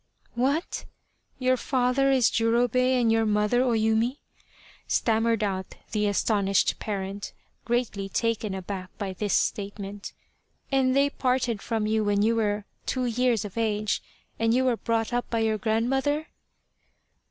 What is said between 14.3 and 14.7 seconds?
and you